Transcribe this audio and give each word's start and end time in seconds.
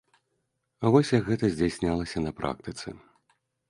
Вось 0.95 1.13
як 1.17 1.29
гэта 1.29 1.45
здзяйснялася 1.53 2.17
на 2.27 2.31
практыцы. 2.43 2.87